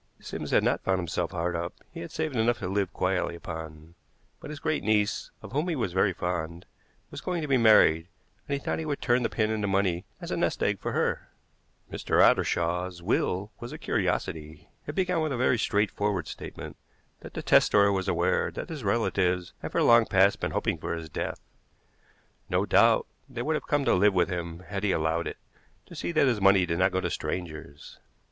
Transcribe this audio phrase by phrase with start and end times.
[0.19, 3.93] Sims had not found himself hard up, he had saved enough to live quietly upon,
[4.39, 6.65] but his great niece, of whom he was very fond,
[7.11, 8.07] was going to be married,
[8.47, 10.93] and he thought he would turn the pin into money as a nest egg for
[10.93, 11.29] her.
[11.91, 12.19] Mr.
[12.19, 14.71] Ottershaw's will was a curiosity.
[14.87, 16.77] It began with a very straightforward statement
[17.19, 20.95] that the testator was aware that his relatives had for long past been hoping for
[20.95, 21.39] his death.
[22.49, 25.37] No doubt they would have come to live with him had he allowed it,
[25.85, 27.99] to see that his money did not go to strangers.